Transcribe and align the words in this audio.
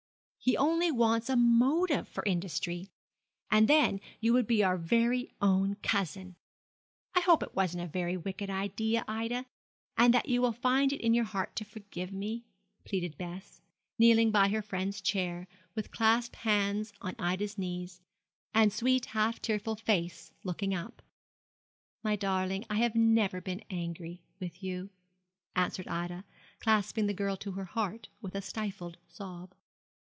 He 0.43 0.57
only 0.57 0.89
wants 0.91 1.29
a 1.29 1.35
motive 1.35 2.07
for 2.07 2.25
industry. 2.25 2.89
And 3.51 3.67
then 3.67 3.99
you 4.19 4.33
would 4.33 4.47
be 4.47 4.63
our 4.63 4.75
very 4.75 5.31
own 5.39 5.75
cousin! 5.83 6.35
I 7.13 7.19
hope 7.19 7.43
it 7.43 7.55
wasn't 7.55 7.83
a 7.83 7.87
very 7.87 8.17
wicked 8.17 8.49
idea, 8.49 9.05
Ida, 9.07 9.45
and 9.95 10.11
that 10.15 10.27
you 10.27 10.41
will 10.41 10.51
find 10.51 10.91
it 10.91 10.99
in 10.99 11.13
your 11.13 11.25
heart 11.25 11.55
to 11.57 11.63
forgive 11.63 12.11
me,' 12.11 12.43
pleaded 12.85 13.19
Bess, 13.19 13.61
kneeling 13.99 14.31
by 14.31 14.47
her 14.49 14.63
friend's 14.63 14.99
chair, 14.99 15.47
with 15.75 15.91
clasped 15.91 16.43
bands 16.43 16.91
upon 16.95 17.15
Ida's 17.19 17.59
knees, 17.59 18.01
and 18.51 18.73
sweet, 18.73 19.05
half 19.05 19.43
tearful 19.43 19.75
face 19.75 20.31
looking 20.43 20.73
up, 20.73 21.03
'My 22.01 22.15
darling, 22.15 22.65
I 22.67 22.77
have 22.77 22.95
never 22.95 23.41
been 23.41 23.63
angry 23.69 24.23
with 24.39 24.63
you,' 24.63 24.89
answered 25.55 25.87
Ida, 25.87 26.25
clasping 26.59 27.05
the 27.05 27.13
girl 27.13 27.37
to 27.37 27.51
her 27.51 27.65
heart, 27.65 28.07
with 28.23 28.33
a 28.33 28.41
stifled 28.41 28.97
sob. 29.07 29.53